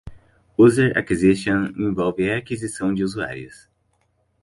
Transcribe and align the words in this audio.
User 0.57 0.91
Acquisition 0.97 1.67
envolve 1.77 2.31
aquisição 2.31 2.91
de 2.91 3.03
usuários. 3.03 3.69